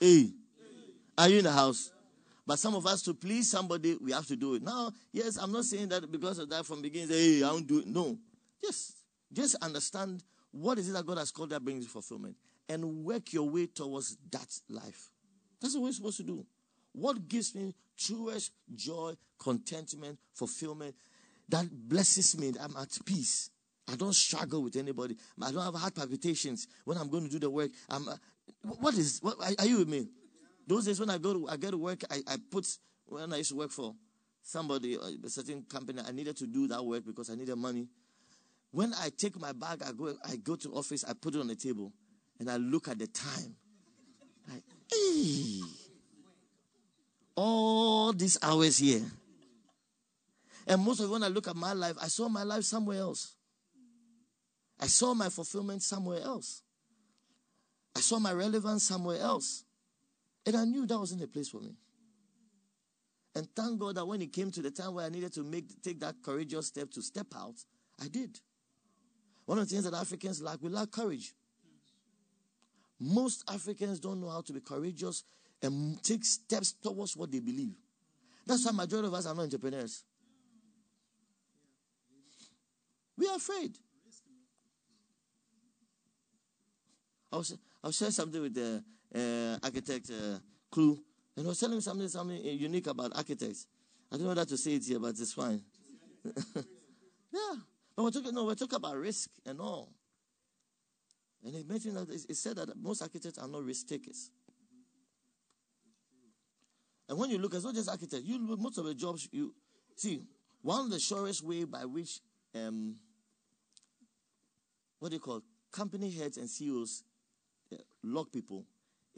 [0.00, 0.32] Hey,
[1.16, 1.90] are you in the house?
[2.48, 4.62] But some of us, to please somebody, we have to do it.
[4.62, 7.80] Now, yes, I'm not saying that because of that from beginning, hey, I don't do
[7.80, 7.86] it.
[7.86, 8.16] No.
[8.64, 8.96] Just,
[9.30, 13.50] just understand what is it that God has called that brings fulfillment and work your
[13.50, 15.10] way towards that life.
[15.60, 16.46] That's what we're supposed to do.
[16.92, 20.94] What gives me truest joy, contentment, fulfillment
[21.50, 23.50] that blesses me, I'm at peace.
[23.92, 25.18] I don't struggle with anybody.
[25.42, 27.72] I don't have heart palpitations when I'm going to do the work.
[27.90, 28.16] I'm, uh,
[28.62, 30.08] what is, what, are you with me?
[30.68, 32.66] Those days when I go to I get to work, I, I put
[33.06, 33.94] when I used to work for
[34.42, 37.88] somebody, uh, a certain company, I needed to do that work because I needed money.
[38.70, 41.46] When I take my bag, I go I go to office, I put it on
[41.46, 41.90] the table,
[42.38, 43.56] and I look at the time.
[44.46, 45.60] Like, hey,
[47.34, 49.06] all these hours here.
[50.66, 53.32] And most of when I look at my life, I saw my life somewhere else.
[54.78, 56.62] I saw my fulfillment somewhere else.
[57.96, 59.64] I saw my relevance somewhere else.
[60.48, 61.74] And I knew that wasn't a place for me.
[63.34, 65.82] And thank God that when it came to the time where I needed to make
[65.82, 67.56] take that courageous step to step out,
[68.02, 68.40] I did.
[69.44, 71.34] One of the things that Africans lack, we lack courage.
[72.98, 75.22] Most Africans don't know how to be courageous
[75.62, 77.74] and take steps towards what they believe.
[78.46, 80.02] That's why majority of us are not entrepreneurs.
[83.18, 83.76] We are afraid.
[87.30, 88.82] I was, I was sharing something with the
[89.14, 90.38] uh, architect uh,
[90.70, 90.98] Clue,
[91.36, 93.66] and I was telling something, something unique about architects.
[94.10, 95.62] I don't know how to say it here, but it's fine.
[96.54, 97.54] yeah.
[97.94, 99.92] But we're talking, no, we're talking about risk and all.
[101.44, 104.30] And he mentioned that it said that most architects are not risk takers.
[107.08, 108.26] And when you look, it's not just architects.
[108.26, 109.54] You look, most of the jobs you
[109.96, 110.22] see.
[110.62, 112.20] One of the surest way by which
[112.54, 112.96] um,
[114.98, 117.04] what do you call company heads and CEOs
[117.72, 118.64] uh, lock people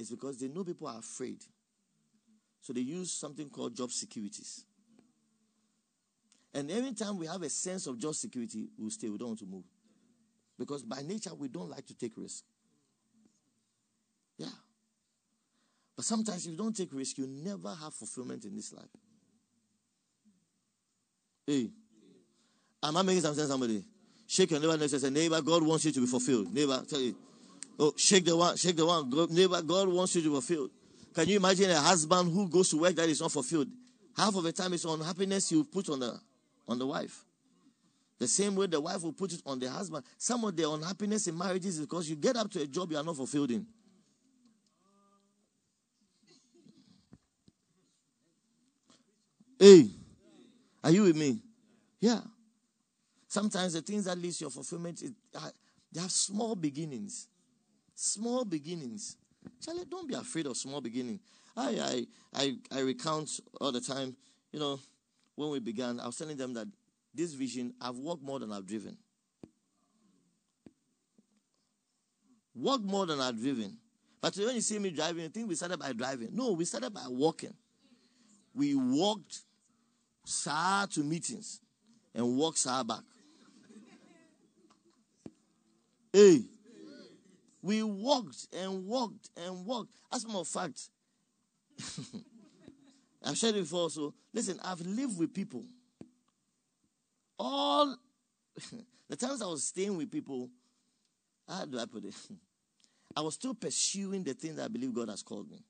[0.01, 1.45] is because they know people are afraid.
[2.63, 4.65] So they use something called job securities.
[6.53, 9.09] And every time we have a sense of job security, we'll stay.
[9.09, 9.65] We don't want to move.
[10.59, 12.45] Because by nature, we don't like to take risk.
[14.37, 14.49] Yeah.
[15.97, 18.85] But sometimes if you don't take risk, you never have fulfillment in this life.
[21.47, 21.71] Hey.
[22.83, 23.85] Am I making some sense, somebody?
[24.27, 26.53] Shake your neighbor next to neighbor, God wants you to be fulfilled.
[26.55, 27.17] Neighbor, tell you.
[27.83, 29.09] Oh, shake the one, shake the one.
[29.09, 30.71] God, neighbor, God wants you to be fulfilled.
[31.15, 33.69] Can you imagine a husband who goes to work that is not fulfilled?
[34.15, 36.21] Half of the time it's unhappiness you put on the
[36.69, 37.25] on the wife.
[38.19, 40.05] The same way the wife will put it on the husband.
[40.19, 42.99] Some of the unhappiness in marriages is because you get up to a job you
[42.99, 43.67] are not fulfilled in.
[49.59, 49.89] Hey,
[50.85, 51.41] are you with me?
[51.99, 52.21] Yeah.
[53.27, 55.49] Sometimes the things that lead to your fulfillment, is, uh,
[55.91, 57.27] they have small beginnings.
[58.03, 59.19] Small beginnings.
[59.63, 61.21] Charlie, don't be afraid of small beginning.
[61.55, 63.29] I, I, I, I recount
[63.61, 64.17] all the time,
[64.53, 64.81] you know,
[65.35, 66.67] when we began, I was telling them that
[67.15, 68.97] this vision, I've walked more than I've driven.
[72.55, 73.77] Walked more than I've driven.
[74.23, 76.31] But when you see me driving, you think we started by driving.
[76.33, 77.53] No, we started by walking.
[78.55, 79.41] We walked
[80.25, 81.61] SAR to meetings
[82.15, 83.03] and walked SAR back.
[86.15, 86.45] Hey.
[87.63, 89.93] We walked and walked and walked.
[90.13, 90.89] As a matter of fact,
[93.25, 93.91] I've shared it before.
[93.91, 95.65] So listen, I've lived with people.
[97.39, 97.97] All
[99.09, 100.51] the times I was staying with people,
[101.49, 102.15] how do I put it?
[103.17, 105.63] I was still pursuing the thing that I believe God has called me.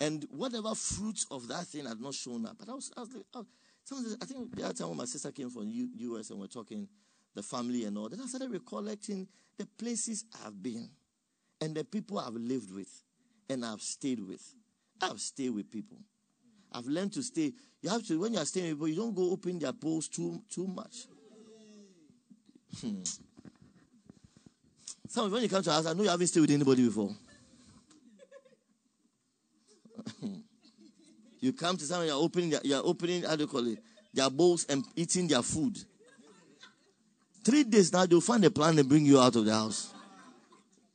[0.00, 2.56] And whatever fruits of that thing had not shown up.
[2.58, 3.38] But I was, I was, I,
[3.90, 6.46] was, I think the other time when my sister came from U, US and we're
[6.46, 6.88] talking,
[7.34, 8.08] the family and all.
[8.08, 9.26] Then I started recollecting
[9.58, 10.88] the places I've been
[11.60, 13.02] and the people I've lived with
[13.48, 14.42] and I've stayed with.
[15.00, 15.98] I've stayed with people.
[16.72, 17.52] I've learned to stay.
[17.80, 20.14] You have to, when you are staying with people, you don't go open their posts
[20.14, 21.06] too, too much.
[22.80, 23.02] Hmm.
[25.08, 27.10] Some when you come to us, I know you haven't stayed with anybody before.
[31.40, 33.78] you come to someone, you're opening, you're opening, how do you call it,
[34.12, 35.78] their bowls and eating their food.
[37.48, 39.94] Three days now, they'll find a plan and bring you out of the house.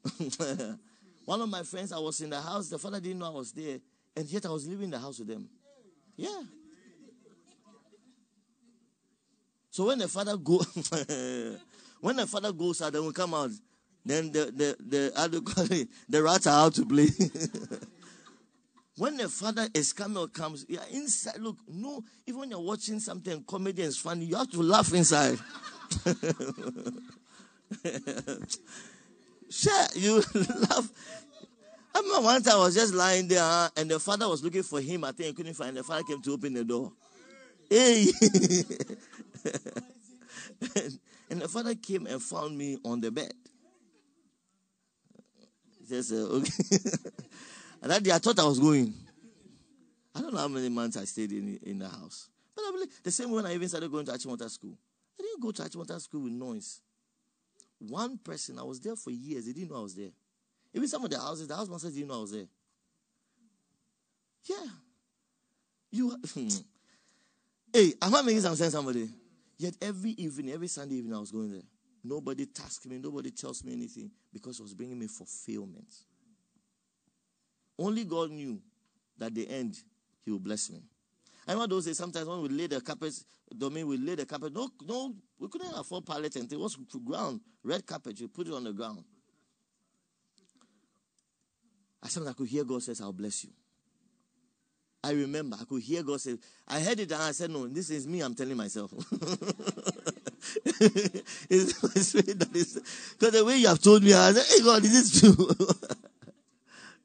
[1.25, 2.69] One of my friends, I was in the house.
[2.69, 3.79] The father didn't know I was there,
[4.15, 5.49] and yet I was living in the house with them.
[6.15, 6.43] Yeah.
[9.71, 10.57] So when the father go,
[12.01, 13.49] when the father goes out, then we come out.
[14.05, 17.07] Then the the the the rats are out to play.
[18.97, 21.39] When the father is or comes, yeah, inside.
[21.39, 25.39] Look, no, even when you're watching something comedy it's funny, you have to laugh inside.
[29.49, 30.91] sure, you laugh.
[31.95, 34.81] I remember one time I was just lying there and the father was looking for
[34.81, 35.03] him.
[35.03, 35.75] I think he couldn't find.
[35.77, 36.91] The father came to open the door.
[37.69, 38.05] Hey,
[41.29, 43.33] and, the father came and found me on the bed.
[45.85, 46.51] Says, uh, "Okay."
[47.83, 48.93] And that day I thought I was going.
[50.15, 52.89] I don't know how many months I stayed in in the house, but I believe
[53.03, 54.77] the same when I even started going to Achimota school.
[55.19, 56.79] I didn't go to Achimota school with noise.
[57.79, 60.11] One person, I was there for years, they didn't know I was there.
[60.73, 62.47] Even some of the houses, the house masters didn't know I was there.
[64.45, 64.65] Yeah.
[65.91, 66.17] You
[67.73, 69.09] Hey, am I making some sense, somebody?
[69.57, 71.61] Yet every evening, every Sunday evening, I was going there.
[72.03, 75.93] Nobody tasked me, nobody tells me anything because it was bringing me fulfillment.
[77.77, 78.59] Only God knew
[79.17, 79.77] that the end,
[80.23, 80.81] He will bless me.
[81.47, 83.13] I remember those days, sometimes when we lay the carpet,
[83.57, 84.53] domain, we lay the carpet.
[84.53, 88.19] No, no, we couldn't afford pallet and it was ground, red carpet.
[88.19, 89.03] You put it on the ground.
[92.01, 93.49] I said, I could hear God says, I'll bless you.
[95.05, 97.89] I remember, I could hear God say, I heard it and I said, No, this
[97.89, 98.93] is me, I'm telling myself.
[101.49, 105.19] it's, it's, because the way you have told me, I said, Hey, God, is this
[105.19, 105.35] true?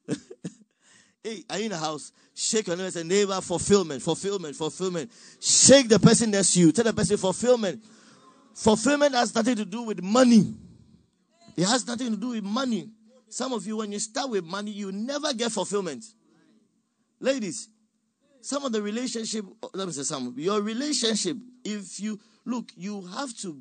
[1.28, 2.12] hey, are you in the house?
[2.34, 5.10] Shake your neighbor and say, Neighbor, fulfillment, fulfillment, fulfillment.
[5.40, 6.72] Shake the person next to you.
[6.72, 7.82] Tell the person, fulfillment.
[8.54, 10.54] Fulfillment has nothing to do with money.
[11.56, 12.88] It has nothing to do with money.
[13.28, 16.04] Some of you, when you start with money, you never get fulfillment.
[17.20, 17.68] Ladies,
[18.40, 23.04] some of the relationship, oh, let me say some, your relationship, if you look, you
[23.06, 23.60] have to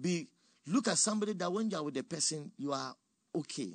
[0.00, 0.28] be,
[0.66, 2.94] look at somebody that when you are with the person, you are
[3.34, 3.74] okay.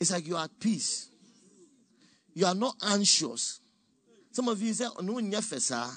[0.00, 1.08] It's like you are at peace.
[2.34, 3.60] You are not anxious.
[4.32, 5.88] Some of you say, no, nyefesa.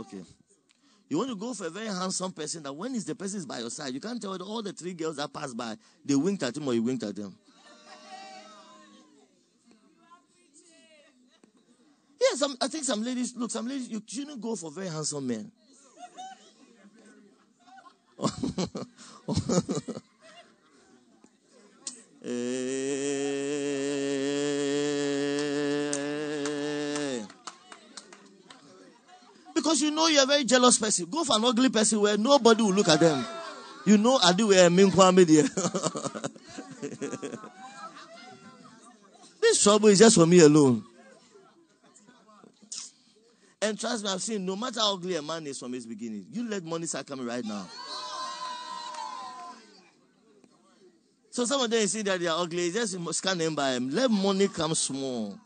[0.00, 0.22] Okay.
[1.08, 3.46] You want to go for a very handsome person that when is the person is
[3.46, 6.42] by your side, you can't tell all the three girls that pass by, they winked
[6.42, 7.36] at him or you winked at them.
[12.36, 15.50] Some, I think some ladies, look, some ladies, you shouldn't go for very handsome men.
[22.22, 22.80] Eh.
[29.70, 31.06] because you know you're a very jealous person.
[31.10, 33.24] Go for an ugly person where nobody will look at them.
[33.86, 35.44] You know, I do a minkwame there.
[39.40, 40.82] this trouble is just for me alone.
[43.62, 46.26] And trust me, I've seen no matter how ugly a man is from his beginning,
[46.30, 47.66] you let money start coming right now.
[51.30, 53.90] So some of them see that they are ugly, just scan them by them.
[53.90, 55.38] Let money come small.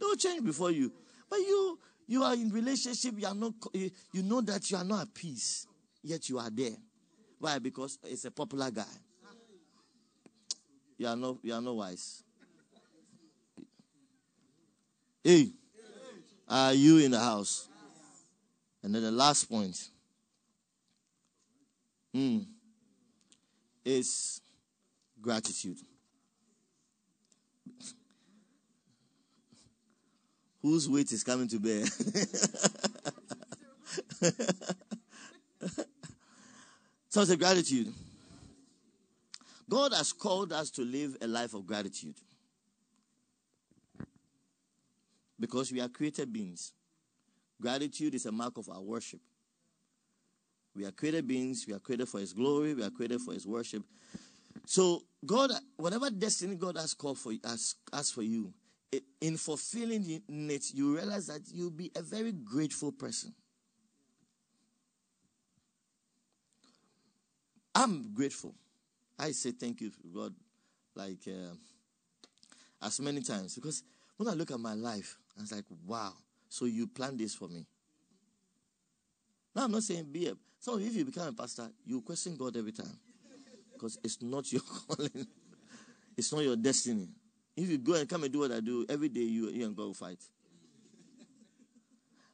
[0.00, 0.92] Will change before you.
[1.28, 5.02] But you you are in relationship, you are not you know that you are not
[5.02, 5.66] at peace,
[6.02, 6.76] yet you are there.
[7.38, 7.58] Why?
[7.58, 8.84] Because it's a popular guy.
[10.98, 12.22] You are not you are not wise.
[15.24, 15.50] Hey.
[16.48, 17.66] Are you in the house?
[18.82, 19.88] And then the last point
[22.12, 22.40] hmm,
[23.82, 24.41] is
[25.22, 25.78] gratitude.
[30.60, 31.86] Whose weight is coming to bear?
[37.08, 37.92] so it's a gratitude.
[39.68, 42.14] God has called us to live a life of gratitude
[45.40, 46.72] because we are created beings.
[47.60, 49.20] Gratitude is a mark of our worship.
[50.74, 51.64] We are created beings.
[51.66, 52.74] We are created for His glory.
[52.74, 53.82] We are created for His worship.
[54.66, 58.52] So, God, whatever destiny God has called for, has asked for you,
[59.20, 63.32] in fulfilling it, you realize that you'll be a very grateful person.
[67.74, 68.54] I'm grateful.
[69.18, 70.34] I say thank you, God,
[70.94, 71.54] like uh,
[72.82, 73.82] as many times because
[74.16, 76.12] when I look at my life, I was like, wow,
[76.48, 77.64] so you planned this for me.
[79.54, 80.34] Now, I'm not saying be a.
[80.58, 82.98] So if you become a pastor, you question God every time.
[83.82, 85.26] Because it's not your calling,
[86.16, 87.08] it's not your destiny.
[87.56, 89.74] If you go and come and do what I do, every day you, you and
[89.74, 90.20] God will fight.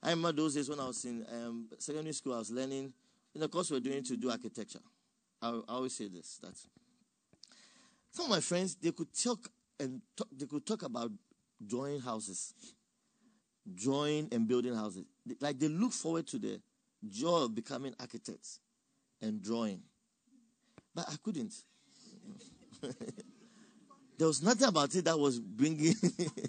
[0.02, 2.92] I remember those days when I was in um, secondary school, I was learning,
[3.34, 4.80] in the course we are doing to do architecture.
[5.40, 6.52] I, I always say this that
[8.10, 9.48] some of my friends, they could talk
[9.80, 11.10] and talk, they could talk about
[11.66, 12.52] drawing houses
[13.74, 15.04] drawing and building houses.
[15.40, 16.60] Like they look forward to the
[17.06, 18.60] joy of becoming architects
[19.20, 19.82] and drawing.
[20.94, 21.54] But I couldn't.
[24.18, 25.94] there was nothing about it that was bringing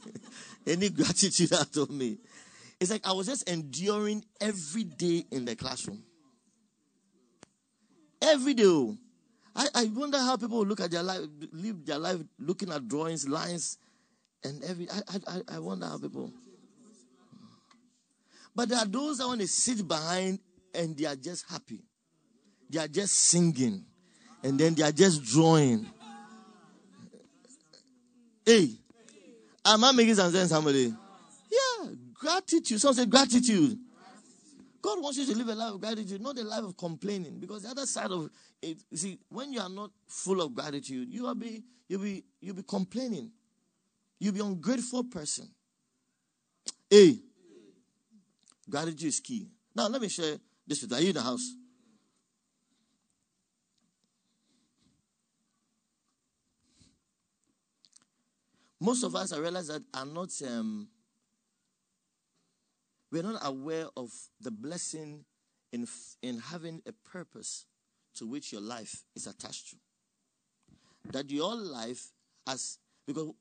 [0.68, 2.18] any gratitude out of me.
[2.80, 6.04] It's like I was just enduring every day in the classroom.
[8.22, 8.64] Every day.
[8.66, 8.98] Oh.
[9.56, 11.22] I, I wonder how people look at their life,
[11.52, 13.78] live their life looking at drawings, lines,
[14.44, 14.88] and every.
[14.90, 16.32] I, I, I wonder how people.
[18.56, 20.40] But there are those that want to sit behind
[20.74, 21.84] and they are just happy.
[22.70, 23.86] They are just singing.
[24.44, 25.86] And then they are just drawing.
[28.46, 28.70] Hey,
[29.66, 30.94] am I making some sense, somebody?
[31.52, 32.80] Yeah, gratitude.
[32.80, 33.78] Someone say gratitude.
[34.82, 37.38] God wants you to live a life of gratitude, not a life of complaining.
[37.40, 38.30] Because the other side of
[38.62, 42.24] it, you see, when you are not full of gratitude, you will be you'll be
[42.40, 43.30] you'll be complaining.
[44.20, 45.50] You'll be ungrateful person.
[46.90, 47.20] Hey,
[48.70, 49.48] Gratitude is key.
[49.76, 50.38] Now, let me share
[50.68, 50.98] this with you.
[50.98, 51.56] Are you in the house?
[58.80, 60.88] Most of us, I realize that, are not, um,
[63.12, 65.26] we're not aware of the blessing
[65.72, 65.86] in,
[66.22, 67.66] in having a purpose
[68.16, 69.76] to which your life is attached to.
[71.12, 72.12] That your life,
[72.48, 73.34] as because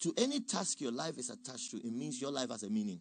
[0.00, 3.00] to any task your life is attached to, it means your life has a meaning.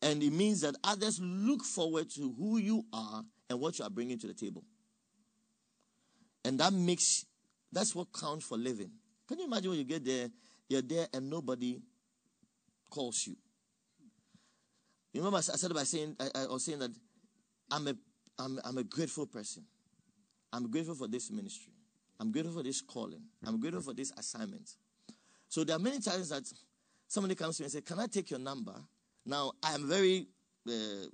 [0.00, 3.90] And it means that others look forward to who you are and what you are
[3.90, 4.64] bringing to the table.
[6.44, 7.24] And that makes,
[7.70, 8.90] that's what counts for living.
[9.28, 10.28] Can you imagine when you get there,
[10.68, 11.80] you're there and nobody
[12.90, 13.36] calls you?
[15.12, 16.90] You remember I said by saying, I, I was saying that
[17.70, 17.94] I'm a,
[18.38, 19.64] I'm, I'm a grateful person.
[20.52, 21.72] I'm grateful for this ministry.
[22.20, 23.22] I'm grateful for this calling.
[23.46, 24.70] I'm grateful for this assignment.
[25.48, 26.44] So there are many times that
[27.08, 28.74] somebody comes to me and says, Can I take your number?
[29.24, 30.26] Now, I am very,
[30.68, 31.06] uh,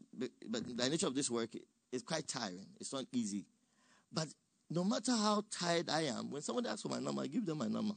[0.48, 1.50] but the nature of this work
[1.92, 2.66] is quite tiring.
[2.80, 3.46] It's not easy.
[4.12, 4.28] But
[4.70, 7.58] no matter how tired I am, when somebody asks for my number, I give them
[7.58, 7.94] my number.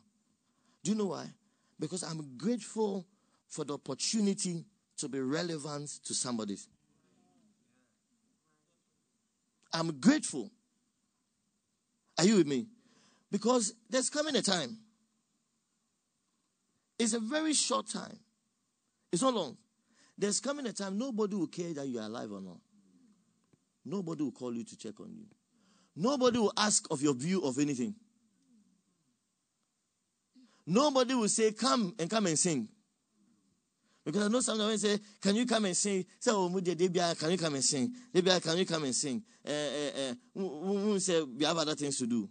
[0.83, 1.25] Do you know why?
[1.81, 3.07] Because I'm grateful
[3.47, 4.63] for the opportunity
[4.97, 6.55] to be relevant to somebody.
[9.73, 10.51] I'm grateful.
[12.19, 12.67] Are you with me?
[13.31, 14.77] Because there's coming a time.
[16.99, 18.19] It's a very short time.
[19.11, 19.57] It's not long.
[20.17, 22.59] There's coming a time nobody will care that you are alive or not.
[23.83, 25.25] Nobody will call you to check on you.
[25.95, 27.95] Nobody will ask of your view of anything.
[30.71, 32.69] Nobody will say, Come and come and sing.
[34.05, 36.05] Because I know some of sometimes say, Can you come and sing?
[36.17, 37.93] Say, Oh, can you come and sing?
[38.15, 39.21] Debia, can you come and sing?
[39.45, 42.29] Uh, uh, uh, say, We have other things to do.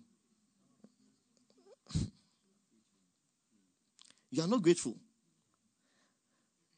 [4.30, 4.97] you are not grateful.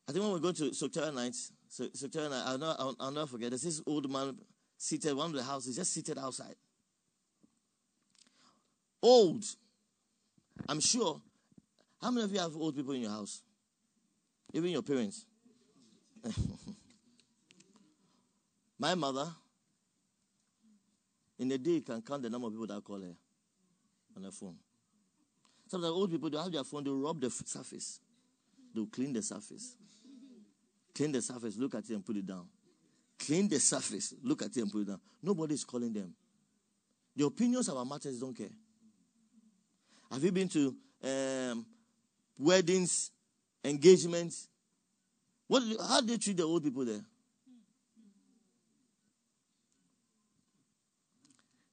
[0.09, 1.37] I think when we go to Secretariat night,
[1.69, 3.51] Secretariat night, I'll, I'll, I'll never forget.
[3.51, 4.37] There's this old man
[4.77, 6.57] seated, one of the houses, just seated outside.
[9.01, 9.45] Old.
[10.69, 11.23] I'm sure.
[12.03, 13.43] How many of you have old people in your house?
[14.53, 15.25] Even your parents.
[18.79, 19.29] My mother,
[21.39, 23.15] in a day, can count the number of people that call her
[24.17, 24.57] on her phone.
[25.69, 28.01] Sometimes old people, they have their phone, they rub the surface,
[28.75, 29.77] they'll clean the surface.
[30.95, 32.47] Clean the surface, look at it and put it down.
[33.19, 35.01] Clean the surface, look at it and put it down.
[35.23, 36.13] Nobody is calling them.
[37.15, 38.51] The opinions about matters don't care.
[40.11, 41.65] Have you been to um,
[42.39, 43.11] weddings,
[43.65, 44.49] engagements?
[45.47, 47.03] What, how do they treat the old people there?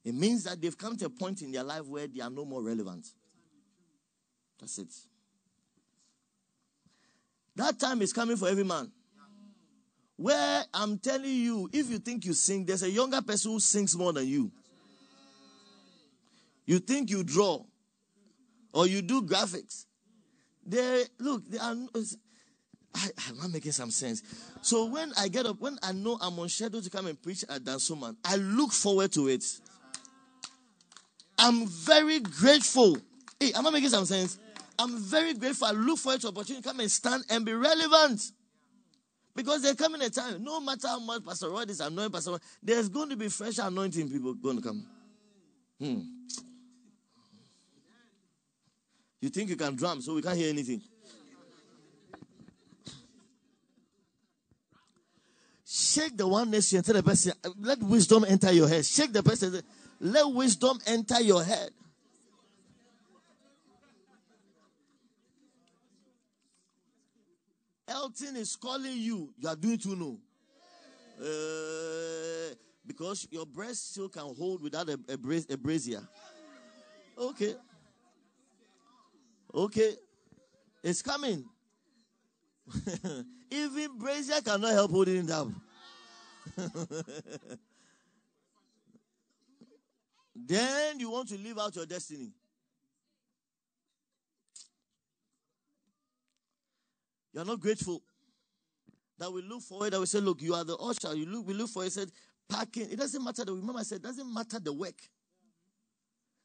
[0.04, 2.44] It means that they've come to a point in their life where they are no
[2.44, 3.06] more relevant.
[4.58, 4.94] That's it.
[7.56, 8.90] That time is coming for every man.
[10.16, 13.96] Where I'm telling you, if you think you sing, there's a younger person who sings
[13.96, 14.50] more than you.
[16.66, 17.64] You think you draw
[18.72, 19.86] or you do graphics.
[20.66, 21.74] They look, they are
[22.94, 24.22] I, am not making some sense.
[24.62, 27.44] So when I get up, when I know I'm on schedule to come and preach
[27.48, 29.44] at Dansoman, I look forward to it.
[31.38, 32.98] I'm very grateful.
[33.38, 34.38] Hey, am I making some sense?
[34.78, 35.68] I'm very grateful.
[35.68, 38.20] I look forward to opportunity to come and stand and be relevant.
[39.34, 42.40] Because there's coming a time, no matter how much Pastor Rod is anointing, Pastor Rod,
[42.62, 44.86] there's going to be fresh anointing people going to come.
[45.78, 46.00] Hmm.
[49.20, 50.80] You think you can drum, so we can't hear anything.
[55.66, 58.84] Shake the one next to you and tell the person, let wisdom enter your head.
[58.84, 59.62] Shake the person,
[60.00, 61.70] let wisdom enter your head.
[67.86, 69.34] Elton is calling you.
[69.38, 70.18] You are doing too no.
[71.20, 72.54] Uh,
[72.86, 76.00] because your breast still can hold without a, a, bra- a brazier.
[77.18, 77.54] Okay.
[79.54, 79.94] Okay.
[80.82, 81.44] It's coming.
[83.50, 85.48] Even brazier cannot help holding it up.
[90.34, 92.32] then you want to live out your destiny.
[97.32, 98.02] You're not grateful.
[99.18, 101.14] That we look for it, that we say, look, you are the usher.
[101.14, 102.10] You look, we look for it, said,
[102.48, 102.90] packing.
[102.90, 103.44] It doesn't matter.
[103.44, 104.98] The, remember, I said, doesn't matter the work.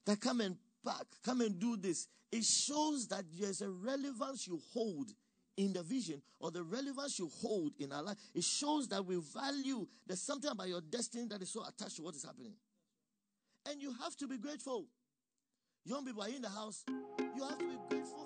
[0.06, 2.08] That come and park, come and do this.
[2.32, 5.12] It shows that there's a relevance you hold
[5.58, 8.18] in the vision or the relevance you hold in our life.
[8.34, 12.04] It shows that we value, there's something about your destiny that is so attached to
[12.04, 12.54] what is happening.
[13.70, 14.86] And you have to be grateful.
[15.86, 16.84] Young people are in the house.
[16.88, 18.25] You have to be grateful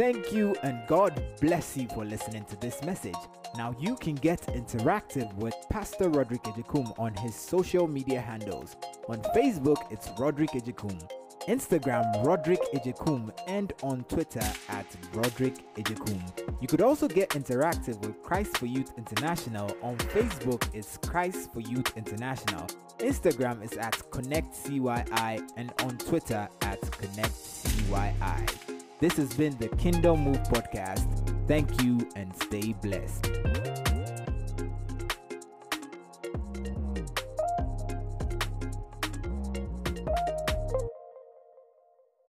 [0.00, 3.18] Thank you and God bless you for listening to this message.
[3.58, 8.76] Now you can get interactive with Pastor Roderick Ejekum on his social media handles.
[9.10, 10.98] On Facebook, it's Roderick Ejekum.
[11.48, 14.40] Instagram Roderick Ejekum and on Twitter
[14.70, 16.18] at Roderick Ejekum.
[16.62, 19.70] You could also get interactive with Christ for Youth International.
[19.82, 22.66] On Facebook, it's Christ for Youth International.
[23.00, 28.79] Instagram is at Connect CYI and on Twitter at Connect CYI.
[29.00, 31.08] This has been the Kingdom Move podcast.
[31.48, 33.89] Thank you and stay blessed.